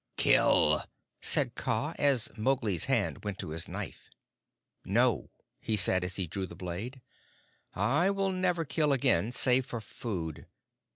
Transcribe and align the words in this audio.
"Kill!" 0.17 0.83
said 1.21 1.53
Kaa, 1.53 1.93
as 1.99 2.31
Mowgli's 2.35 2.85
hand 2.85 3.23
went 3.23 3.37
to 3.37 3.49
his 3.49 3.67
knife. 3.67 4.09
"No," 4.83 5.29
he 5.59 5.77
said, 5.77 6.03
as 6.03 6.15
he 6.15 6.25
drew 6.25 6.47
the 6.47 6.55
blade; 6.55 7.01
"I 7.75 8.09
will 8.09 8.31
never 8.31 8.65
kill 8.65 8.93
again 8.93 9.31
save 9.31 9.67
for 9.67 9.79
food. 9.79 10.47